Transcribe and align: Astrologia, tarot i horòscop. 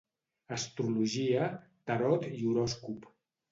Astrologia, 0.55 1.51
tarot 1.91 2.27
i 2.33 2.43
horòscop. 2.49 3.09